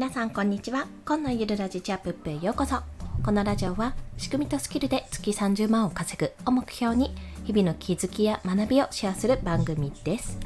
[0.00, 0.86] 皆さんこんにちは。
[1.04, 2.76] 今のゆるラジチアップップへようこそ。
[3.22, 10.38] このラジオは仕組みとスキルで月30万を稼ぐを目標に日々の気づきや学びをシェアする番組です。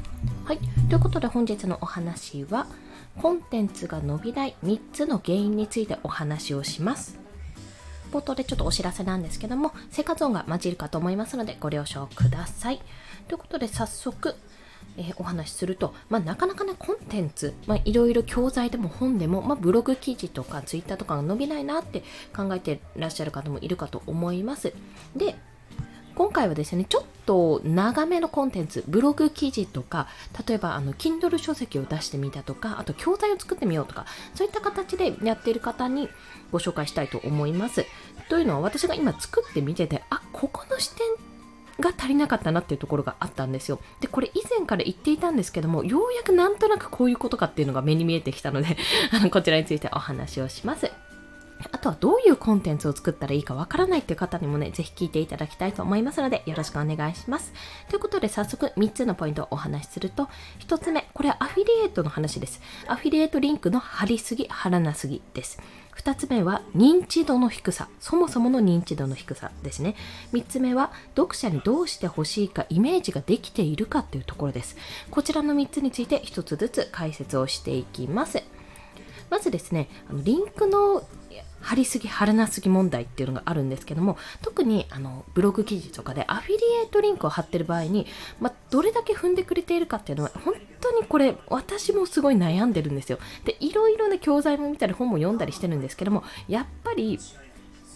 [0.43, 0.59] はい。
[0.89, 2.67] ということで本日のお話は
[3.21, 7.17] コンテンツが伸びない3つの原因についてお話をします。
[8.11, 12.81] 冒頭でちょっとお知らせなんですけども生活音が混じるかと思いますのでご了承ください。
[13.29, 14.35] ということで早速
[14.97, 22.03] えー、お話しすると、まあ、なかなかねコンテンツ、まあ、いろいろ教材でも本でも、まあ、ブログ記事とかツイッターとかが伸びないなって
[22.35, 24.73] 考えてらっしゃる方もいるかと思います。
[25.15, 25.35] で
[26.15, 30.07] 今回はですねちょっと長めのコンテンツブログ記事とか
[30.47, 36.07] 例えばあの Kindle 書籍を出してみたとかあと教材を作ってみようとかそういった形でやっている方に
[36.53, 37.85] ご紹介したいと思います。
[38.29, 41.24] というのは私が今作ってみててあここの視点
[41.79, 43.79] が足りなかったなっていうところがあったんですよ。
[43.99, 48.77] で、これ以前から言っていたんですけども、ようやくなんとなくこういうことかっていうのが目に見えてきたので
[49.11, 50.91] あのこちらについてお話をします。
[51.71, 57.53] あとはどういうコンテンツを作ったらいいかわからないっていう方にもね、ぜひ聞いていただきたいと思いますので、よろしくお願いします。
[57.89, 60.27] ということで、早速3つのポイントをお話しすると、
[60.67, 62.61] 1つ目、これはアフィリエイトの話です。
[62.87, 65.59] アフィリエイトリンクの貼りすぎ、貼らなすぎです。
[65.97, 67.87] 2つ目は認知度の低さ。
[67.99, 69.95] そもそもの認知度の低さですね。
[70.33, 74.75] 3つ目は読者にどうしてほしいかイメージができているかというところです。
[75.09, 78.43] こちらの3つについて1つずつ解説をしていきます。
[79.29, 81.07] まずですね、リンクの
[81.65, 88.05] 貼りすぎ貼らなすぎ問題っていうのがあるんですけども特にあのブログ記事とかでアフィリエイトリンクを貼ってる場合に、
[88.39, 97.17] ま、どれだけ踏んでくれているかっていうのは本当にこれ私もすごい悩んでるんですよでいろいろね教材も見たり本も読んだりしてるんですけどもやっぱり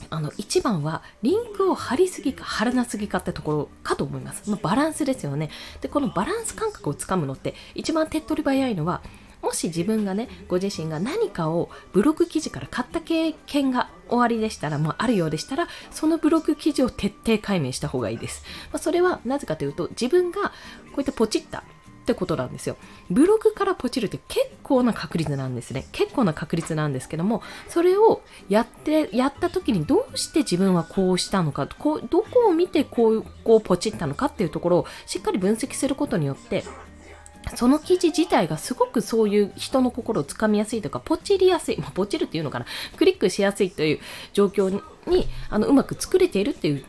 [0.09, 4.49] あの一番はリンクを貼りすぎか貼らなすぎかってところかと思います。
[4.49, 5.49] まあ、バランスですよね。
[5.81, 9.01] で、このバランス感覚をつかむのって一番手っ取り早いのは
[9.49, 18.43] もし自分がねご自身が何かをブログ記事から買った経験が終わりでしたら、もうあるようでしたら、そのブログ記事を徹底解明した方がいいです。
[18.71, 20.49] まあ、それはなぜかというと、自分がこ
[20.97, 21.63] うやってポチったっ
[22.05, 22.77] てことなんですよ。
[23.09, 25.87] ブログからポチるって結構な確率なんですね。
[25.91, 36.63] 結構な確率なんですけども、それをやって、やった時にどうして自分はこうしたのか、こうどこを見てこう、こうポチったのかっていうところをしっかり分析することによって、
[37.55, 42.65] その記事自体がすごくそういう人の心をつかみやすいとか、ポチりやすい、まあ、ポチるっていうのかな、
[42.97, 43.99] クリックしやすいという
[44.33, 46.85] 状況にあのうまく作れているっていう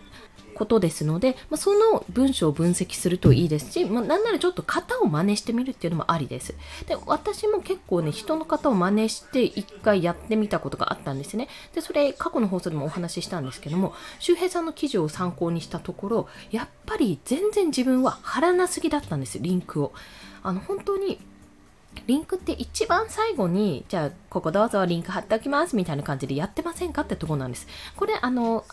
[0.60, 6.54] ことですので、まあ、その文章を分析するといいですし、まあ、なんならちょっと型を真似してみるっていうのもありです。
[6.86, 11.48] で、私も結構ね、人の型を真似して一回やってみたことがあったんですね。
[11.74, 19.94] で、それ過去の放送でもお話ししたんですけども、周平さんの記事を参考にしたところ、やっぱり全然自分は貼らなすぎだったんです、リンクを。
[20.42, 21.18] あの、本当に
[22.06, 27.66] リンクって一番最後に、じゃあ、ここどうぞリンク貼っておきますみたいな感じでやってませんかってとこなんです。
[27.96, 28.64] これ、あの、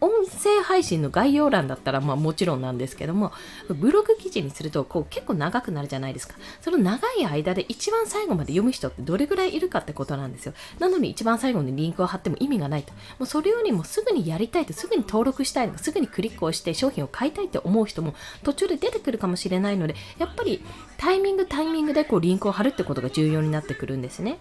[0.00, 3.32] 音声配信の概要欄だったらまあもちろんなんですけども
[3.68, 6.34] ブログ記事にするとこう結構長くなるじゃないですか。
[6.60, 10.52] その長い間で一番最後まで読む人ってどれぐらいいるかってことなんですよ。
[10.78, 12.92] なのに一番最後にリンクを貼っても意味がないと。
[12.92, 20.62] もうそれよりもすぐにやりたいとすぐに登録したいとかすぐにクリックをして商品を買いたいって思う人も途中で出てくるかもしれないのでやっぱり
[20.98, 24.38] タイミングタイミングでこうリンクを貼るってことが重要になってくるんですね。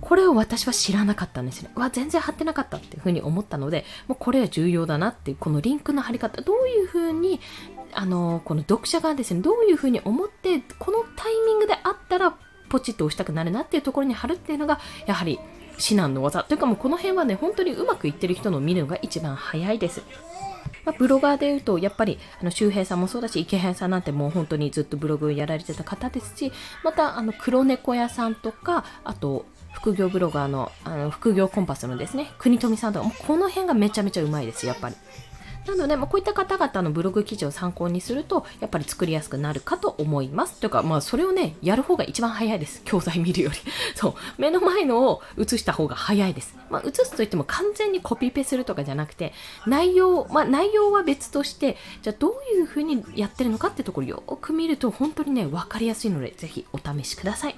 [0.00, 1.70] これを私は知らなかったんですね。
[1.76, 7.40] うわ、全然貼ってなかったっていうふうに思ったので、もうこれは重要だなっていう、このリンクの貼り方、どういうふうに、
[7.92, 12.36] あの、この読者がですね、どういうふうに思って、このタイミングであったら、
[12.68, 15.40] ポチッと押したくなるなっていうところに貼るっていうのが、やはり
[15.76, 16.44] 至難の技。
[16.44, 20.02] というかもうこの辺はね、本当にうまくいってる人の見るのが一番早いです。
[20.84, 26.52] まあ、ブロガーで言うと、やっぱり、あの、周平さんもそうだし、池平さんなんてもう本当にずっとブログやられてた方ですし、
[26.84, 34.96] また、あの、黒猫屋さんとか、あと、副業ブロガーのあの副業コンパスのですね、国富さんとか、もうこの辺がめちゃめちゃうまいです、やっぱり。
[35.66, 40.58] なので、まあ、こういった方々のブログ記事を参考にすると、やっぱり作りやすくなるかと思います。
[40.60, 42.82] というか、まあ、それをね、やる方が一番早いです。
[42.84, 43.56] 教材見るより。
[43.94, 44.14] そう。
[44.38, 46.56] 目の前のを映した方が早いです。
[46.70, 49.32] まあ、映すといっても完全にコピペするとかじゃなくて、
[49.66, 57.56] 内容、まあ、内容は別として、じゃあどういう風にやってるのかってところをよく見ると、本当にね、わかりやすいので、ぜひお試しください。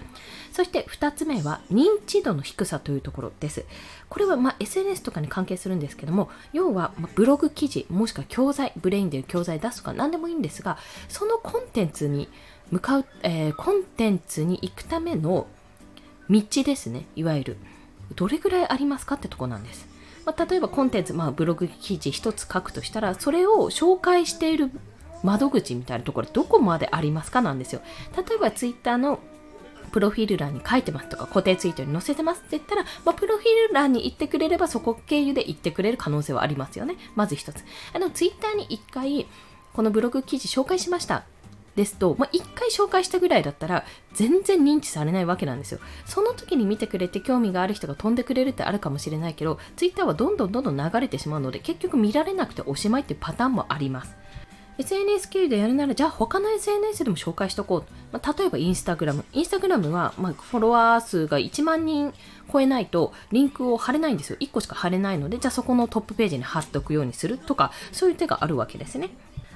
[0.52, 3.64] そして2つ目は、認知度の低さというところです。
[4.08, 10.78] これは、まあ、SNS とかに関係するんですけども、要は、ブログ記事、もしくは教材、ブレインで教材出すとか何でもいいんですが、
[11.08, 12.28] そのコンテンツに
[12.70, 15.46] 向かう、えー、コンテンツに行くための
[16.30, 17.56] 道ですね、いわゆる。
[18.16, 19.86] どれぐらいありますかってとこなんです。
[20.24, 24.70] まあ、例えばコンテンツ、まあ、ブログ記事1つ書くとしたら、それを紹介している
[25.22, 27.80] 窓口みたいなところどこまでありますかなんですよ。
[28.16, 29.20] 例えばツイッターの
[29.92, 39.26] プロフィール欄に書いてますとか固定ツイートに載せてますって言ったら、まあ、プロフィール欄に行ってくれればそこ経由で行ってくれる可能性はありますよねまず一つあのツイッターに一回
[39.72, 41.24] このブログ記事紹介しました
[41.76, 45.80] ですと、まあ、1回紹介したぐらいだったら全然認知されないわけなんですよ。
[46.04, 54.14] その時に見てくれて興味がある人が飛んでくれるってあるかもしれないけど、Twitter はどんどんどんどん流れてしまうので、結局見られなくておしまいっていうパターンもあります。
[54.78, 57.84] SNS 経由でやるなら、じゃあ他の SNS でも紹介しとこう。
[58.10, 59.24] まあ、例えばインスタグラム。
[59.32, 62.12] インスタグラムは、まあ、フォロワー数が1万人
[62.52, 64.36] 超えないとリンクを貼れないんですよ。
[64.40, 69.10] 1個しか貼れないので、じゃあそこのトップページに貼っておくようにするとか、そういう手があるわけですね。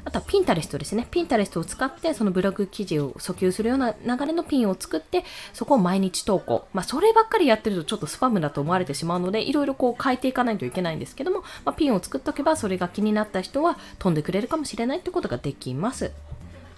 [0.06, 1.05] あとはピンタレストですね。
[1.11, 6.69] ピンタレストを使ってそのブログ記事を訴求するような流れのピンを作って、そこを毎日投稿。
[6.73, 16.12] まあ、そればっかりやってるとちょっとスパムだと思われてしまうので、いろいろこう変えていかないといけないんですけども、まあ、ピンを作っとけばそれが気になった人は飛んでくれるかもしれないってことができます。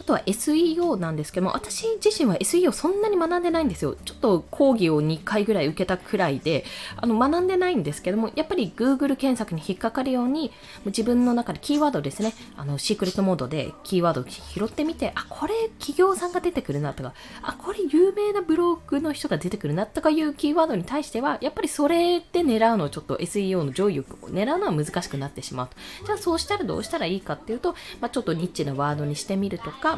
[0.09, 3.95] とは SEO なんですけども、私自身は SEO そんなに学んでないんですよ。
[4.07, 6.65] ちょっと講義を2回ぐらい受けたくらいで、
[6.97, 10.51] あの学んでないんですけども、やっぱり Google 検索に引っかかるように、
[10.87, 17.13] 自分の中でキーワードですね、あのシークレットモードでキーワードを拾ってみて、あ、これ企業さんが出てくるなとか、
[17.43, 25.77] あ、これ有名なブログの人が出てくるなとかいうキーワードに対しては、やっぱりそれで狙うのちょっと SEO の上位を狙うのは難しくなってしまうと。
[26.07, 29.98] じゃあそうしたらどうしたらいいかっていうと、まあ、ちょっとニッチなワードにしてみるとか、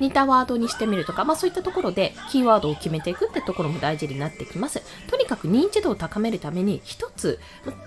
[0.00, 4.80] 似たワードにしてみるとか、まあそういったところでキーワードを決めていくってところも大事になってきます。
[5.08, 7.40] とにかく認知度を高めるために一つ、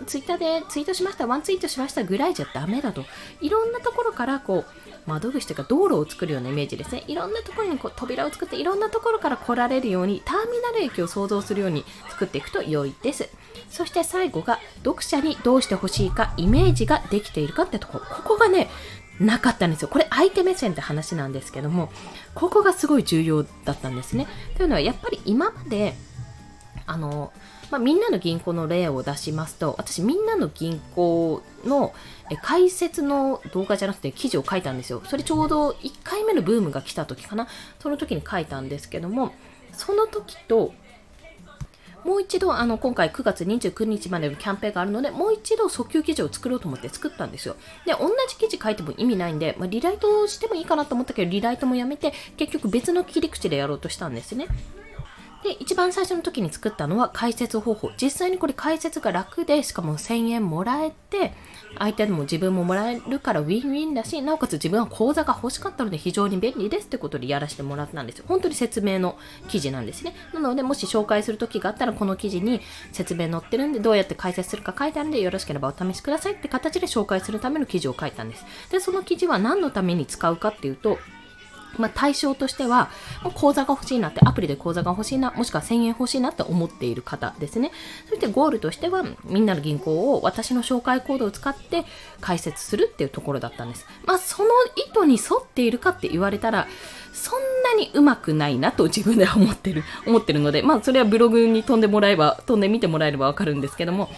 [0.08, 3.06] ツイッターでツイートしました、ワンツイートしましたぐらいじゃダメだと。
[3.40, 4.66] いろんなところからこう、
[5.08, 7.06] 窓口というか道路を作るようなイメージですね。
[7.08, 13.30] いろんなところにこう扉を作っていろんなところから来られるようにターミナル駅を想像するように作っていくと良いです。
[13.70, 18.06] そして最後が読者にどうしてほしいかイメージができているかってところ。
[18.06, 18.70] ここがね、
[19.22, 19.88] なかったんですよ。
[19.88, 21.92] これ相手目線って話なんですけども、
[22.34, 24.28] ここがすごい重要だったんですね。
[24.58, 25.96] というのはやっぱり今まで、
[26.88, 27.32] あの、
[27.70, 31.94] まあ、みんなの銀行の例を出しますと、私みんなの銀行の
[32.42, 35.02] 解説の動画じゃなくて記事を書いたんですよ。
[35.06, 37.48] それちょうど1回目のブームが来た時かな。
[37.80, 39.34] その時に書いたんですけども、
[39.74, 40.74] その時と
[42.04, 47.56] もう一度、あの、今回9月29日までのキャンペーンがあるので、もう一度訴求記事を作ろうと思って作ったんですよ。
[47.86, 54.48] で、同じ記事書いても意味ないんで、まあ、リライトしてもいいかなと思ったけど、リライトもやめて、結局別の切り口でやろうとしたんですね。
[55.44, 57.92] で、一番最初の時に作ったのは解説方法。
[58.00, 61.34] 実際にこれ解説が楽で、しかも1000円もらえて、
[61.80, 68.26] 相手でも自分ももらえるからウィンウィンだし、なおかつ自分は講座が欲しかったので非常に便利ですってことでやらせてもらったんですよ。
[68.28, 69.18] 本当に説明の
[69.48, 70.14] 記事なんですね。
[70.34, 72.62] なので、もし紹介する時があったら、この記事に
[72.92, 78.46] 説明載ってるんで、どうやって解説するか書いてあるんで、よろしければお試しくださいって形で紹介するための記事を書いたんです。
[78.70, 81.00] で、その記事は何のために使うかっていうと、
[81.78, 82.90] まあ、対象としては、
[83.36, 87.72] 口座が欲しいなって、アプリで口座が欲しいな、もしくは1000円欲しいなって思っている方ですね。
[88.10, 91.86] そしてゴールとしては、みんなの銀行を私の紹介コードを使って
[92.20, 93.86] 解説するっていうところだったんです。
[94.06, 96.68] まあ、その意図に沿っているかって言われたら、
[97.14, 104.10] そんなにうまくないなと自分では思ってる、 思ってるので、まあ、それはブログに飛んでもらえば、飛んでみてもらえればわかるんですけども、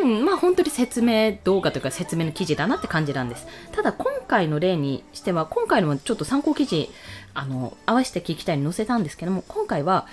[0.00, 3.46] うん、まあ本当に説明動画というか説明の記事だなって感じなんです。
[3.72, 6.90] ただ今回の例にしては、今回のもちょっと参考記事、
[7.34, 10.06] あの、合わせて聞きたいに載せたんですけども、今回は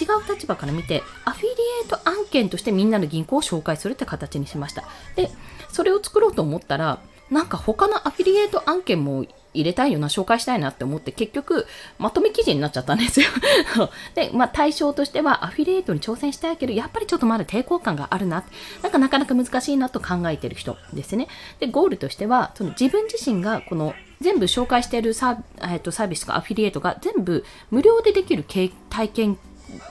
[0.00, 1.52] 違う立場から見て、アフィリエ
[1.86, 4.84] イト案件としてみんなの銀行を紹介するって形にしました。
[5.14, 5.30] で、
[5.72, 9.24] それを作ろうと思ったら、なんか他のアフィリエイト案件も
[9.56, 11.66] 入れたいよな、紹介したいなって思って、結局、
[11.98, 13.26] まとめ記事になっちゃったんですよ
[14.14, 18.44] で、まあ、対象としては、アフィリエイトに挑戦したいけど、やっぱりちょっとまだ抵抗感があるな。
[18.82, 21.28] なんかなかなか難しいなと考えてる人ですね。
[21.60, 28.70] で、ゴールとしては、その自分自身が、この、全部紹介しているサー,、えー、とサービスとかアフィリエイトが全部無料でできる体
[29.10, 29.38] 験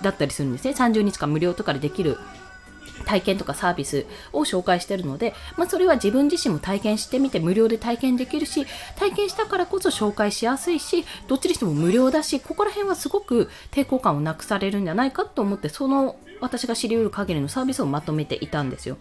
[0.01, 0.71] だったりするんですね。
[0.71, 2.17] 30日間無料とかでできる
[3.05, 8.65] 体験とかサービスを紹介してるので、まあ、それは自分自身も体験してみて無料で体験できるし、
[8.97, 18.97] 体験したからこそ紹介しやすいし、どっちにしても無料だし、ここら辺はすごく抵抗感をなくされるんじゃないかと思って、その私が知りうる限りのサービスをまとめていたんですよ。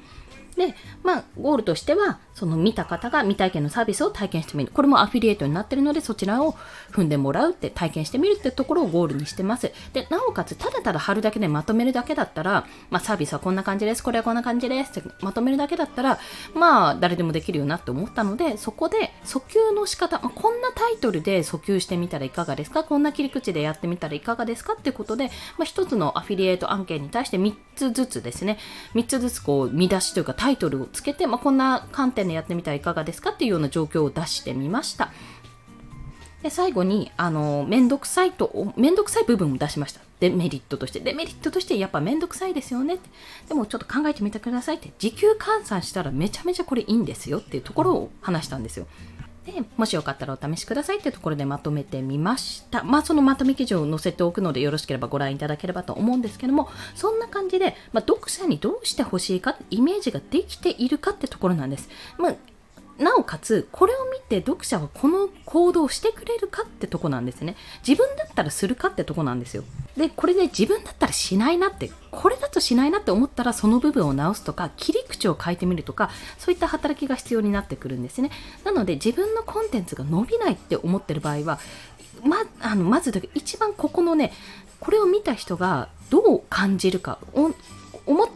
[0.57, 4.73] で、まあ、ゴールとしては、その見た方が未体験のサービスを体験してみる。
[4.73, 6.55] これもアフィリエイトになってるので、そちらを
[6.93, 9.73] 踏んでもらうって体験してみるってところをゴールにしてます。
[9.93, 14.99] で、なおかつ、ただただ貼るだけでまとめるだけだったら、まあ、サービスはこんな感じです、これはこんな感じです。
[14.99, 16.19] ってまとめるだけだったら、
[16.55, 22.85] まあ、誰でもできるよなって思ったので、そこで訴求の仕方、まあ、こんなタイトルで訴求してみたらいかがですか？
[22.85, 24.75] こんな切り口でやってみたらいかがですか？
[24.75, 25.27] ってことで、
[25.59, 28.59] まあ、一つのアフィリエイト案件に対して3つずつですね、
[28.95, 35.11] 3つずつこう、見出しというかタイトルをつけて、まあ、こんな観点でやってみたらいかがですかっていうような状況を出してみました。
[36.43, 40.03] で最後にあのめんどくさいと面倒くさい部分を出しました。
[40.21, 41.01] デメリットとして。
[41.01, 42.99] デメリットとしてやっぱ面倒くさいですよね
[43.49, 44.93] でもちょっと考えてみてくださいって。
[44.99, 48.87] 時給換算したらめちゃめちゃこれいいんですよっていうところを話したんですよ。
[49.47, 52.83] でもしよかったらお試しくださいっていうところでまとめてみました。
[52.83, 61.91] まあそのまとめ記事を載せておくのでよろしければご覧いただければと思うんですけども、そんな感じで、まあ、読者にどうしてほしいか、イメージができているかってところなんです。
[62.17, 62.35] まあ
[62.99, 67.57] なおかつ、これを見て読者はこの行動をしてくれるかってとこなんですね。
[67.87, 69.65] 自分だったらするかってとこなんですよ。
[69.97, 78.31] で、これで自分だったらしないなって、これだとしないなって思ったらその部分を直すとか、切り口を変えてみるとか、そういった働きが必要になってくるんですね。
[78.65, 81.59] なので、自分のコンテンツが伸びないって思ってる場合は、
[82.23, 84.33] まあのまず一番ここのね、
[84.81, 87.19] これを見た人がどう感じるか、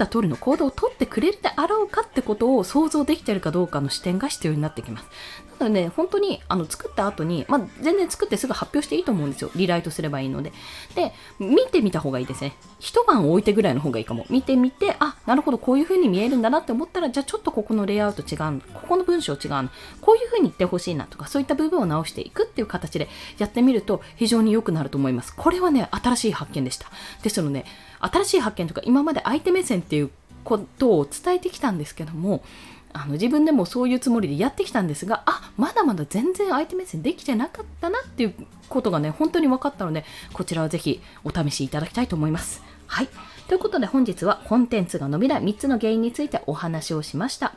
[0.05, 5.07] った通りの行動をとってくれるであろうかってことを想像できているかどうかの視点が必要になってきます。
[5.59, 9.51] なので、ね、本当にあの作った後に、まあ、全然作ってすぐ発表していいと思うんですよ。
[9.57, 10.53] リライトすればいいので。
[10.95, 12.55] で、見てみた方がいいですね。
[12.79, 14.27] 一晩置いてぐらいの方がいいかも。
[14.31, 18.61] 見てみて、あ、なるほど、こういう風に見えるんだなって思ったら、じゃあちょっとここのレイアウト違う。
[18.73, 19.71] ここの文章違うの。
[20.01, 25.35] こういう風に言ってほしいなとか、そういった部分を直していくっていう形でやってみると非常に良くなると思います。
[25.35, 26.87] これはね、新しい発見でした。
[27.23, 27.65] ですので、
[28.01, 30.11] 新しい発見とか、今まで相手目線っていう
[30.45, 32.43] ことを伝えてきたんですけども
[32.93, 38.35] あの自分でもそういうつもりでやってきたんですがあまだまだ全然相手目線できてなかったなっていう
[38.69, 42.63] ことがね本当に分かったのでこちらはぜひお試しいただきたいと思います。
[42.87, 43.09] はい
[43.49, 47.55] ということで本日はコンテンツが伸びない3つの原因についてお話をしました。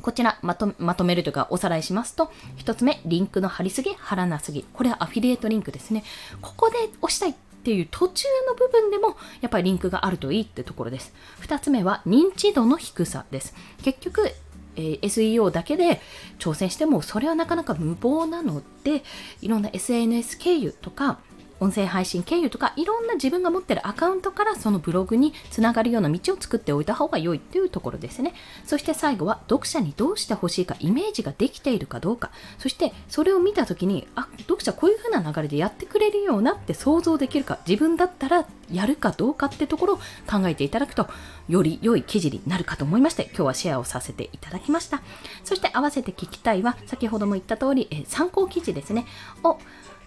[0.00, 4.64] こちらまとまとめるというかおさらいしますと、1つ目、リンクの貼りすぎ、貼らなすぎ。
[4.72, 6.04] これはアフィリエイトリンクですね。
[6.40, 11.12] ここで押したいっていう途中の部分でもやっぱりリンクがあるといいってところです。
[11.42, 13.54] 2つ目は認知度の低さです。
[13.82, 14.30] 結局
[14.78, 16.00] えー、SEO だけで
[16.38, 19.02] 挑戦してもそれはなかなか無謀なので
[19.42, 21.18] いろんな SNS 経由とか
[21.60, 28.34] 音声配信経由とかいろんな自分が持ってるアカウントからそのブログにつながるような道を作っておいた方が良いっていうところですね。
[28.64, 32.30] そして最後は読者にどうしてほしいかイメージができているかどうか。
[32.58, 39.96] そしてそれを見た時にあ読者こういう風な流れでやってくれるようなって想像できるか自分だったらやるかどうかってところを
[40.30, 41.08] 考えていただくと
[41.48, 45.02] より良い記事になるかと思いまして今日はシェアをさせていただきました。
[45.44, 49.06] そして合わせて聞きたいは先ほども言った通り参考記事ですね
[49.42, 49.58] を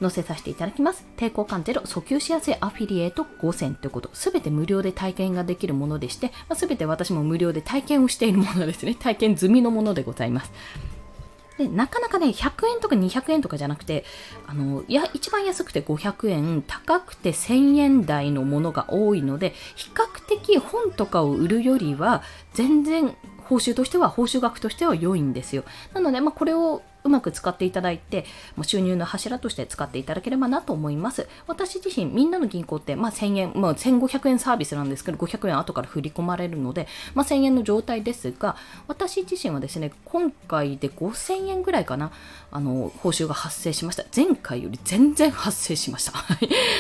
[0.02, 1.06] 載せさせていただきます。
[1.16, 8.96] 抵抗感ゼロ、訴求しやすいアフィリエイト5000ということ、すべて無料で体験ができるものでして、まあ、べて私も無料で体験をしているものですね。
[8.96, 10.52] 体験済みのものでございます。
[11.58, 14.06] でなかなかね、100円とか200円とかじゃなくて、
[14.48, 25.64] あのいや一番安くて500円、高くて1000円台のものが多いので、比較的本とかを売るよりは、全然報酬としては、報酬額としては良いんですよ。
[25.94, 31.28] なので、まあ、これをうまく使っていただいて、もう収入の柱として使っていただければなと思います。
[31.48, 38.56] 私自身、みんなの銀行って、まあ、1000円、まあ、1500円サービスなんですけど、500円後から振り込まれるので、まあ、1000円の状態ですが、
[38.88, 42.12] 私自身はですね、今回で5000円ぐらいかな、
[42.52, 44.06] あの、報酬が発生しました。
[44.16, 46.14] 前回より全然発生しました。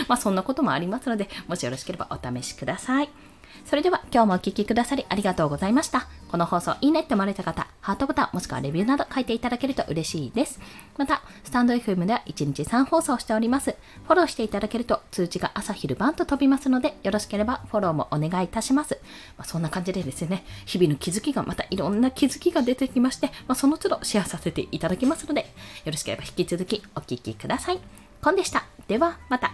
[0.07, 3.30] まあ、そんなこともありますので、もしよろしければお試しください。
[3.65, 6.07] それでは今日もお聴きくださりありがとうございました。
[6.29, 10.59] この放送いいねって思われた方、ハートボタンもしくはレビューなど書いていただけると嬉しいです。
[10.97, 13.75] また、スタンド FM では1日3放送しております。
[14.05, 18.99] フォローしていただけると通知が朝昼晩と飛びますので、よろしければフォローもお願いいたします。
[19.37, 25.41] まあ、そんな感じでですね、日々の気づきがまたいろんな気づきが出てきまして、まあ、その都度シェアさせていただきますので、
[25.85, 27.79] よろしければ引き続きお聴きください。
[28.23, 28.65] コンでした。
[28.87, 29.51] ではまた。